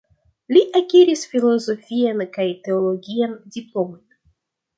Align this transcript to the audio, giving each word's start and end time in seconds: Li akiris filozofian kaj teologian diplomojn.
Li 0.55 0.61
akiris 0.79 1.25
filozofian 1.33 2.25
kaj 2.39 2.47
teologian 2.69 3.37
diplomojn. 3.59 4.03